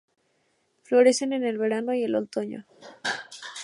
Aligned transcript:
Florecen 0.81 1.31
en 1.31 1.43
el 1.43 1.59
verano 1.59 1.93
y 1.93 2.03
el 2.03 2.15
otoño. 2.15 2.65